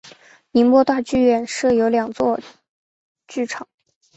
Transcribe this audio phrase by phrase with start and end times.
[0.49, 2.39] 宁波大剧院设有两座
[3.27, 3.67] 剧场。